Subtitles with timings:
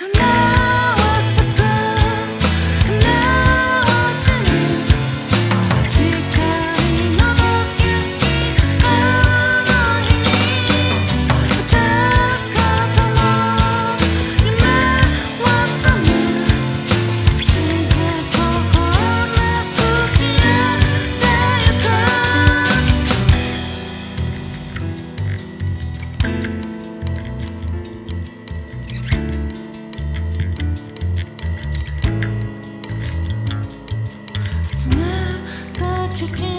[0.00, 0.77] No!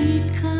[0.00, 0.59] Because